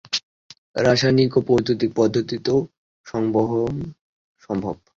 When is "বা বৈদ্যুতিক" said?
1.35-1.91